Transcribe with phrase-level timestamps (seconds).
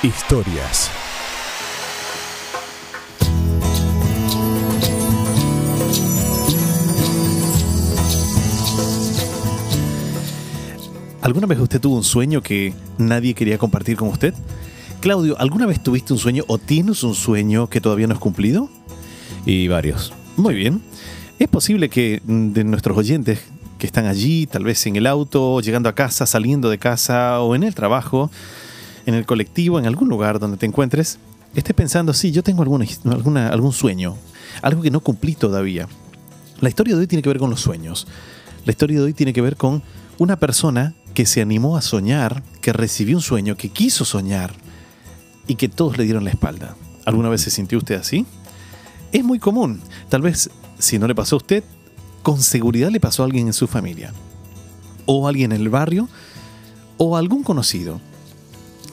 [0.00, 0.92] Historias.
[11.20, 14.34] ¿Alguna vez usted tuvo un sueño que nadie quería compartir con usted?
[15.00, 18.70] Claudio, ¿alguna vez tuviste un sueño o tienes un sueño que todavía no has cumplido?
[19.44, 20.12] Y varios.
[20.36, 20.80] Muy bien.
[21.40, 23.40] Es posible que mm, de nuestros oyentes
[23.78, 27.56] que están allí, tal vez en el auto, llegando a casa, saliendo de casa o
[27.56, 28.30] en el trabajo,
[29.08, 31.18] en el colectivo, en algún lugar donde te encuentres,
[31.54, 34.18] estés pensando, sí, yo tengo alguna, alguna, algún sueño,
[34.60, 35.88] algo que no cumplí todavía.
[36.60, 38.06] La historia de hoy tiene que ver con los sueños.
[38.66, 39.82] La historia de hoy tiene que ver con
[40.18, 44.52] una persona que se animó a soñar, que recibió un sueño, que quiso soñar
[45.46, 46.76] y que todos le dieron la espalda.
[47.06, 48.26] ¿Alguna vez se sintió usted así?
[49.10, 49.80] Es muy común.
[50.10, 51.64] Tal vez, si no le pasó a usted,
[52.22, 54.12] con seguridad le pasó a alguien en su familia,
[55.06, 56.10] o a alguien en el barrio,
[56.98, 58.02] o a algún conocido,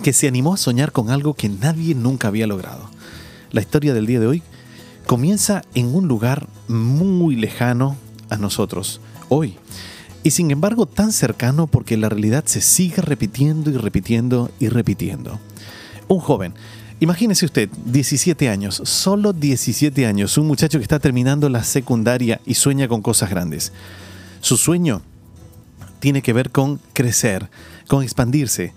[0.03, 2.89] que se animó a soñar con algo que nadie nunca había logrado.
[3.51, 4.43] La historia del día de hoy
[5.05, 7.95] comienza en un lugar muy lejano
[8.29, 9.55] a nosotros, hoy,
[10.23, 15.39] y sin embargo tan cercano porque la realidad se sigue repitiendo y repitiendo y repitiendo.
[16.07, 16.53] Un joven
[17.01, 22.53] Imagínese usted, 17 años, solo 17 años, un muchacho que está terminando la secundaria y
[22.53, 23.73] sueña con cosas grandes.
[24.39, 25.01] Su sueño
[25.99, 27.49] tiene que ver con crecer,
[27.89, 28.73] con expandirse,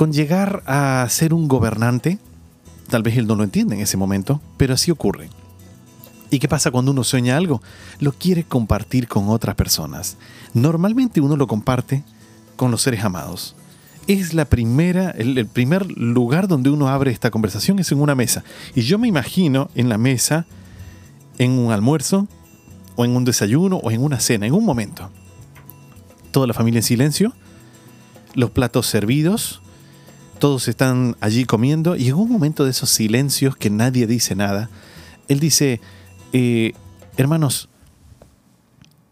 [0.00, 2.18] con llegar a ser un gobernante.
[2.88, 5.28] Tal vez él no lo entiende en ese momento, pero así ocurre.
[6.30, 7.60] ¿Y qué pasa cuando uno sueña algo?
[7.98, 10.16] Lo quiere compartir con otras personas.
[10.54, 12.02] Normalmente uno lo comparte
[12.56, 13.54] con los seres amados
[14.06, 18.42] es la primera, el, primer lugar donde uno abre esta conversación es en una mesa.
[18.74, 20.46] Y yo me imagino en la mesa,
[21.36, 22.26] en un almuerzo,
[22.96, 25.10] o en un desayuno, o en una cena, en un momento.
[26.30, 27.34] Toda la familia en silencio,
[28.34, 29.60] los platos servidos,
[30.40, 34.68] todos están allí comiendo, y en un momento de esos silencios que nadie dice nada,
[35.28, 35.80] él dice,
[36.32, 36.72] eh,
[37.16, 37.68] hermanos,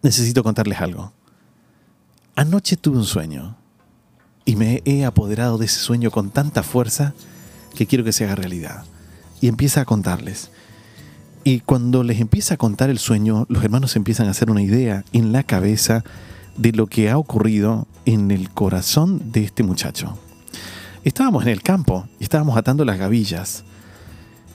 [0.03, 1.13] necesito contarles algo.
[2.35, 3.57] Anoche tuve un sueño
[4.45, 7.15] y me he apoderado de ese sueño con tanta fuerza
[7.77, 8.85] que quiero que se haga realidad.
[9.41, 10.51] Y empieza a contarles.
[11.45, 15.05] Y cuando les empieza a contar el sueño, los hermanos empiezan a hacer una idea
[15.13, 16.03] en la cabeza
[16.57, 20.19] de lo que ha ocurrido en el corazón de este muchacho.
[21.09, 23.65] Estábamos en el campo y estábamos atando las gavillas.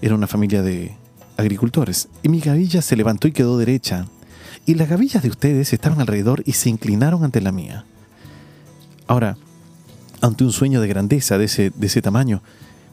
[0.03, 0.96] Era una familia de
[1.36, 2.09] agricultores.
[2.22, 4.06] Y mi gavilla se levantó y quedó derecha.
[4.68, 7.86] Y las gavillas de ustedes estaban alrededor y se inclinaron ante la mía.
[9.08, 9.36] Ahora,
[10.22, 12.44] ante un sueño de grandeza de ese, de ese tamaño,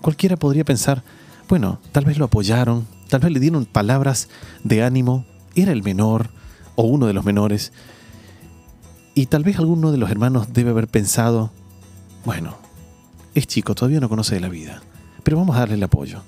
[0.01, 1.05] cualquiera podría pensar,
[1.47, 4.31] bueno, tal vez lo apoyaron, tal vez le dieron palabras
[4.65, 6.31] de ánimo, era el menor
[6.77, 7.75] o uno de los menores,
[9.15, 11.53] y tal vez alguno de los hermanos debe haber pensado,
[12.25, 12.57] bueno,
[13.35, 14.83] es chico, todavía no conoce de la vida,
[15.23, 16.23] pero vamos a darle el apoyo,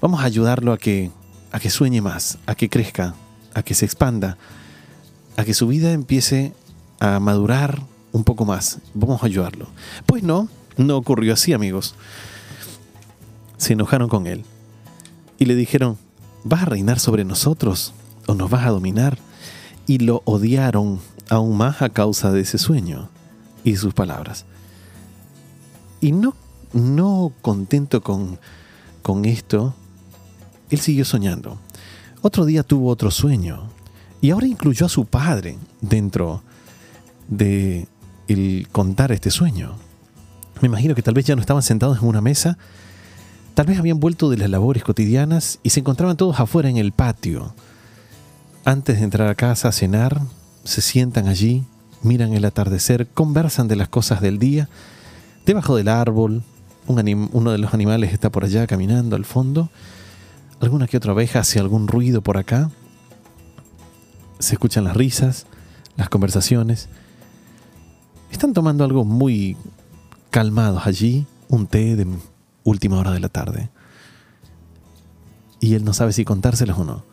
[0.00, 1.10] vamos a ayudarlo a que,
[1.52, 3.14] a que sueñe más, a que crezca,
[3.54, 4.38] a que se expanda,
[5.36, 6.52] a que su vida empiece
[7.00, 7.82] a madurar
[8.12, 9.68] un poco más, vamos a ayudarlo.
[10.06, 11.94] Pues no, no ocurrió así, amigos.
[13.56, 14.44] Se enojaron con él
[15.38, 15.98] y le dijeron,
[16.44, 17.92] ¿vas a reinar sobre nosotros
[18.26, 19.18] o nos vas a dominar?
[19.86, 23.08] Y lo odiaron aún más a causa de ese sueño
[23.64, 24.44] y sus palabras.
[26.00, 26.34] Y no,
[26.72, 28.38] no contento con,
[29.02, 29.74] con esto,
[30.70, 31.58] él siguió soñando.
[32.22, 33.68] Otro día tuvo otro sueño
[34.20, 36.42] y ahora incluyó a su padre dentro
[37.28, 37.88] de
[38.28, 39.74] el contar este sueño.
[40.60, 42.58] Me imagino que tal vez ya no estaban sentados en una mesa,
[43.54, 46.92] tal vez habían vuelto de las labores cotidianas y se encontraban todos afuera en el
[46.92, 47.54] patio.
[48.64, 50.20] Antes de entrar a casa a cenar,
[50.64, 51.64] se sientan allí,
[52.02, 54.68] miran el atardecer, conversan de las cosas del día.
[55.46, 56.42] Debajo del árbol,
[56.86, 59.70] uno de los animales está por allá caminando al fondo.
[60.60, 62.70] Alguna que otra abeja hace algún ruido por acá.
[64.38, 65.46] Se escuchan las risas,
[65.96, 66.88] las conversaciones.
[68.30, 69.56] Están tomando algo muy
[70.30, 72.06] calmados allí, un té de
[72.64, 73.70] última hora de la tarde.
[75.60, 77.04] Y él no sabe si contárselos o no,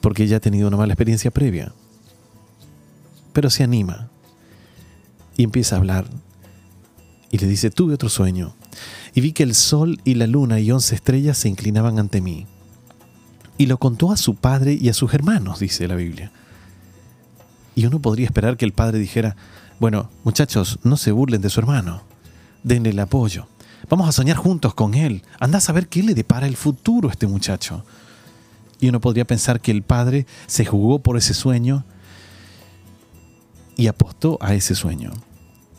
[0.00, 1.72] porque ya ha tenido una mala experiencia previa.
[3.32, 4.08] Pero se anima
[5.36, 6.06] y empieza a hablar
[7.30, 8.54] y le dice, tuve otro sueño
[9.14, 12.46] y vi que el sol y la luna y once estrellas se inclinaban ante mí.
[13.56, 16.30] Y lo contó a su padre y a sus hermanos, dice la Biblia.
[17.74, 19.36] Y uno podría esperar que el padre dijera,
[19.80, 22.02] bueno, muchachos, no se burlen de su hermano.
[22.62, 23.48] Denle el apoyo.
[23.88, 25.22] Vamos a soñar juntos con él.
[25.40, 27.84] Anda a saber qué le depara el futuro a este muchacho.
[28.80, 31.84] Y uno podría pensar que el padre se jugó por ese sueño
[33.76, 35.10] y apostó a ese sueño.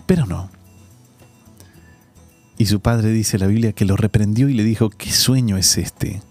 [0.06, 0.50] Pero no.
[2.60, 5.78] Y su padre dice la Biblia que lo reprendió y le dijo, ¿qué sueño es
[5.78, 6.22] este?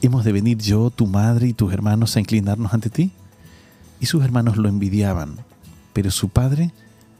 [0.00, 3.10] ¿Hemos de venir yo, tu madre y tus hermanos a inclinarnos ante ti?
[4.00, 5.36] Y sus hermanos lo envidiaban,
[5.92, 6.72] pero su padre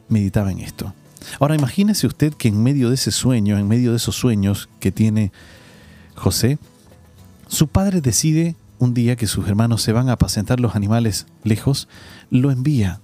[0.09, 0.91] meditaba en esto.
[1.39, 4.91] Ahora imagínese usted que en medio de ese sueño, en medio de esos sueños que
[4.91, 5.31] tiene
[6.15, 6.57] José,
[7.47, 11.87] su padre decide un día que sus hermanos se van a apacentar los animales lejos,
[12.31, 13.01] lo envía.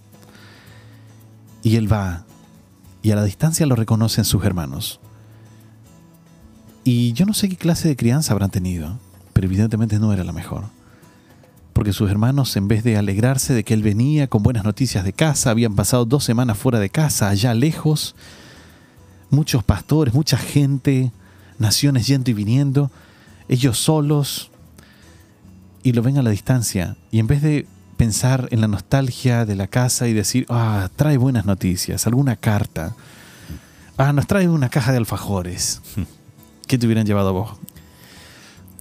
[1.61, 2.25] Y él va,
[3.03, 4.99] y a la distancia lo reconocen sus hermanos.
[6.89, 8.97] Y yo no sé qué clase de crianza habrán tenido,
[9.33, 10.69] pero evidentemente no era la mejor.
[11.73, 15.11] Porque sus hermanos, en vez de alegrarse de que él venía con buenas noticias de
[15.11, 18.15] casa, habían pasado dos semanas fuera de casa, allá lejos,
[19.29, 21.11] muchos pastores, mucha gente,
[21.59, 22.89] naciones yendo y viniendo,
[23.49, 24.49] ellos solos,
[25.83, 26.95] y lo ven a la distancia.
[27.11, 27.67] Y en vez de
[27.97, 32.95] pensar en la nostalgia de la casa y decir, ah, trae buenas noticias, alguna carta,
[33.97, 35.81] ah, nos trae una caja de alfajores.
[36.67, 37.57] ¿Qué te hubieran llevado a vos?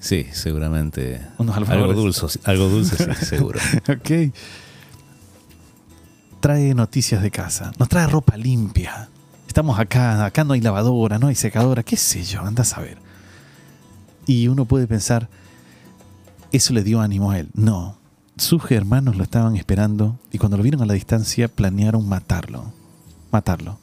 [0.00, 1.20] Sí, seguramente.
[1.38, 3.58] Unos Algo dulce, algo dulce, sí, seguro.
[3.88, 4.32] ok.
[6.40, 7.72] Trae noticias de casa.
[7.78, 9.08] Nos trae ropa limpia.
[9.46, 12.98] Estamos acá, acá no hay lavadora, no hay secadora, qué sé yo, anda a saber.
[14.26, 15.28] Y uno puede pensar,
[16.52, 17.48] eso le dio ánimo a él.
[17.54, 17.96] No,
[18.36, 22.72] sus hermanos lo estaban esperando y cuando lo vieron a la distancia planearon matarlo.
[23.32, 23.78] Matarlo.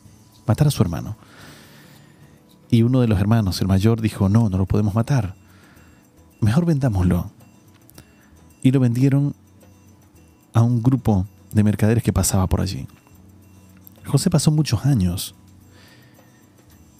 [0.45, 1.15] Matar a su hermano.
[2.73, 5.35] Y uno de los hermanos, el mayor, dijo, no, no lo podemos matar.
[6.41, 7.29] Mejor vendámoslo.
[8.63, 9.35] Y lo vendieron
[10.53, 12.87] a un grupo de mercaderes que pasaba por allí.
[14.07, 15.35] José pasó muchos años.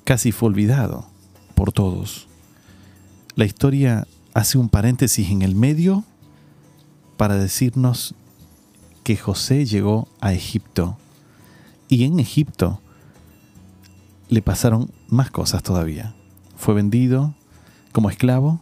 [0.03, 1.07] Casi fue olvidado
[1.55, 2.27] por todos.
[3.33, 4.05] La historia
[4.35, 6.03] hace un paréntesis en el medio
[7.17, 8.13] para decirnos
[9.03, 10.99] que José llegó a Egipto.
[11.89, 12.79] Y en Egipto
[14.29, 16.13] le pasaron más cosas todavía.
[16.57, 17.33] Fue vendido
[17.91, 18.59] como esclavo.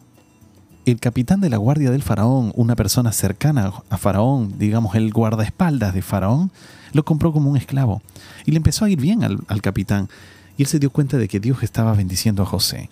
[0.85, 5.93] El capitán de la guardia del faraón, una persona cercana a faraón, digamos el guardaespaldas
[5.93, 6.51] de faraón,
[6.93, 8.01] lo compró como un esclavo.
[8.45, 10.09] Y le empezó a ir bien al, capitán.
[10.57, 12.89] Y él se dio cuenta de que Dios estaba bendiciendo a José.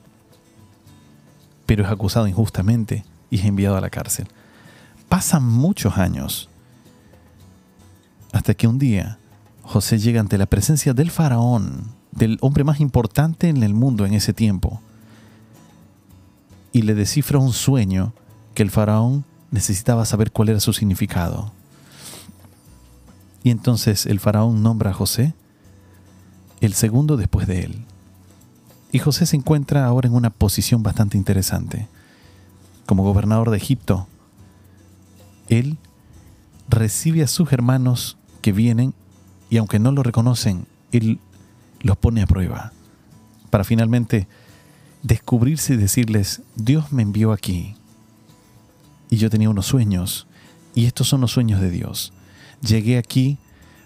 [1.66, 4.28] Pero es acusado injustamente y es enviado a la cárcel.
[5.08, 6.50] Pasan muchos años
[8.32, 9.18] hasta que un día
[9.64, 14.14] José llega ante la presencia del faraón, del hombre más importante en el mundo en
[14.14, 14.82] ese tiempo,
[16.72, 18.14] y le descifra un sueño
[18.54, 21.52] que el faraón necesitaba saber cuál era su significado.
[23.44, 25.34] Y entonces el faraón nombra a José
[26.62, 27.86] el segundo después de él.
[28.92, 31.88] Y José se encuentra ahora en una posición bastante interesante.
[32.86, 34.08] Como gobernador de Egipto,
[35.48, 35.78] él
[36.68, 38.94] recibe a sus hermanos que vienen
[39.50, 41.20] y aunque no lo reconocen, él
[41.82, 42.74] los pone a prueba
[43.50, 44.28] para finalmente
[45.04, 47.76] descubrirse y decirles, Dios me envió aquí
[49.10, 50.28] y yo tenía unos sueños
[50.76, 52.14] y estos son los sueños de Dios.
[52.62, 53.38] Llegué aquí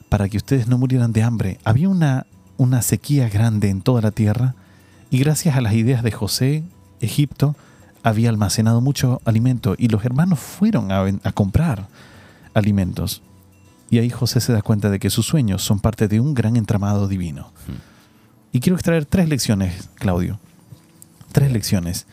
[0.10, 1.60] para que ustedes no murieran de hambre.
[1.64, 2.26] Había una,
[2.58, 4.56] una sequía grande en toda la tierra
[5.10, 6.64] y gracias a las ideas de José,
[7.00, 7.56] Egipto
[8.04, 11.88] había almacenado mucho alimento y los hermanos fueron a, a comprar
[12.54, 13.22] alimentos.
[13.94, 16.56] Y ahí José se da cuenta de que sus sueños son parte de un gran
[16.56, 17.54] entramado divino.
[18.52, 20.40] Y quiero extraer tres lecciones, Claudio.
[21.32, 22.08] Tres lecciones.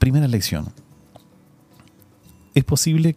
[0.00, 0.72] Primera lección.
[2.56, 3.14] Es posible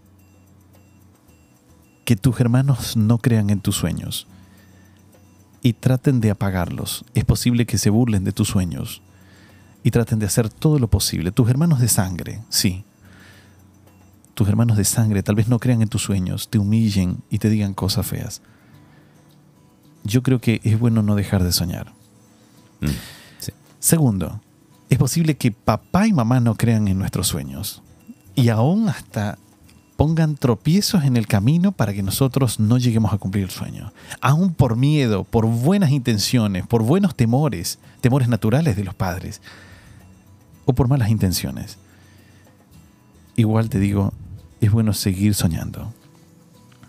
[2.06, 4.28] que tus hermanos no crean en tus sueños
[5.64, 7.06] y traten de apagarlos.
[7.16, 9.02] Es posible que se burlen de tus sueños
[9.82, 11.32] y traten de hacer todo lo posible.
[11.32, 12.86] Tus hermanos de sangre, sí.
[14.34, 17.50] Tus hermanos de sangre tal vez no crean en tus sueños, te humillen y te
[17.50, 18.42] digan cosas feas.
[20.04, 21.94] Yo creo que es bueno no dejar de soñar.
[22.80, 22.88] Mm,
[23.40, 23.52] sí.
[23.80, 24.42] Segundo,
[24.90, 27.82] es posible que papá y mamá no crean en nuestros sueños
[28.36, 29.38] y aún hasta
[30.02, 33.94] pongan tropiezos en el camino para que nosotros no lleguemos a cumplir el sueño.
[34.20, 39.42] Aún por miedo, por buenas intenciones, por buenos temores, temores naturales de los padres
[40.66, 41.78] o por malas intenciones.
[43.36, 44.12] Igual te digo,
[44.62, 45.94] es bueno seguir soñando.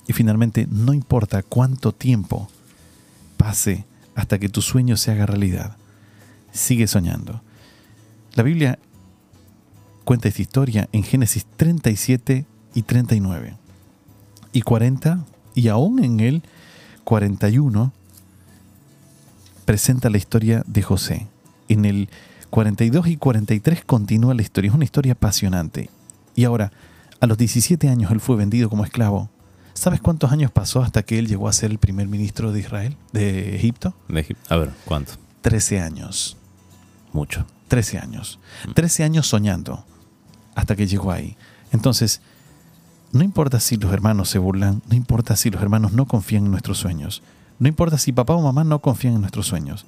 [0.07, 2.49] Y finalmente, no importa cuánto tiempo
[3.37, 5.77] pase hasta que tu sueño se haga realidad
[6.53, 7.41] sigue soñando.
[8.35, 8.79] La Biblia
[10.05, 13.57] cuenta esta historia en Génesis 37 y 39
[14.53, 15.25] y 40
[15.55, 16.43] y aún en el
[17.05, 17.93] 41
[19.65, 21.27] presenta la historia de José.
[21.69, 22.09] En el
[22.51, 24.69] 42 y 43 continúa la historia.
[24.69, 25.89] Es una historia apasionante.
[26.35, 26.73] Y ahora,
[27.23, 29.31] a los 17 años él fue vendido como esclavo.
[29.75, 32.97] ¿Sabes cuántos años pasó hasta que él llegó a ser el primer ministro de Israel,
[33.13, 33.95] de Egipto?
[34.09, 35.15] De Egip- A ver, ¿cuánto?
[35.41, 36.37] 13 años.
[37.13, 37.47] mucho.
[37.69, 38.39] 13 años.
[38.75, 39.85] 13 años soñando
[40.55, 41.37] hasta que llegó ahí.
[41.73, 42.21] Entonces,
[43.13, 46.51] no importa si los hermanos se burlan, no importa si los hermanos no confían en
[46.51, 47.23] nuestros sueños,
[47.59, 49.87] no importa si papá o mamá no confían en nuestros sueños,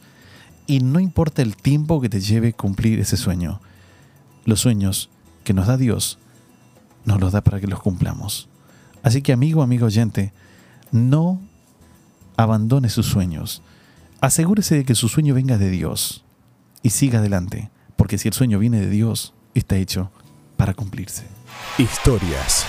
[0.66, 3.60] y no importa el tiempo que te lleve cumplir ese sueño.
[4.46, 5.10] Los sueños
[5.44, 6.18] que nos da Dios,
[7.04, 8.48] nos los da para que los cumplamos.
[9.02, 10.32] Así que amigo, amigo oyente,
[10.90, 11.40] no
[12.36, 13.62] abandone sus sueños.
[14.20, 16.24] Asegúrese de que su sueño venga de Dios
[16.82, 20.10] y siga adelante, porque si el sueño viene de Dios, está hecho
[20.56, 21.24] para cumplirse.
[21.78, 22.66] Historias